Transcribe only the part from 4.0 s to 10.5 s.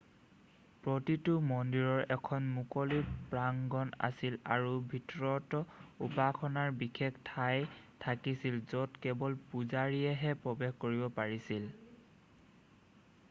আছিল আৰু ভিতৰত উপাসনাৰ বিশেষ ঠাই থাকিছিল য'ত কেৱল পূজাৰীয়েহে